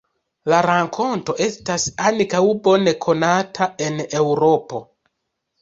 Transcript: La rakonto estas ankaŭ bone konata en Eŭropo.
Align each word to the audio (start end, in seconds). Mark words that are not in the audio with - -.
La 0.51 0.61
rakonto 0.65 1.35
estas 1.49 1.85
ankaŭ 2.11 2.41
bone 2.69 2.95
konata 3.07 3.69
en 3.89 4.01
Eŭropo. 4.23 4.83